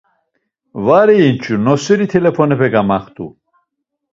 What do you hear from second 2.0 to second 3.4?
t̆ilifonepe gamaxtu.